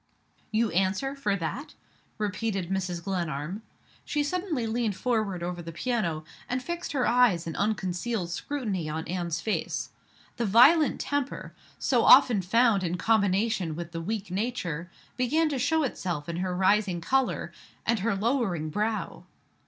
[0.49, 1.75] "You answer for that?"
[2.17, 3.03] repeated Mrs.
[3.03, 3.61] Glenarm.
[4.03, 9.07] She suddenly leaned forward over the piano, and fixed her eyes in unconcealed scrutiny on
[9.07, 9.91] Anne's face.
[10.37, 15.83] The violent temper, so often found in combination with the weak nature, began to show
[15.83, 17.51] itself in her rising color,
[17.85, 19.25] and her lowering brow.